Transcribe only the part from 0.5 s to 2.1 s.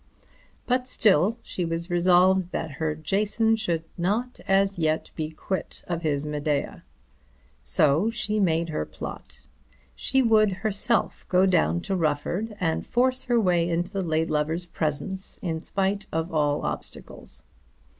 But still she was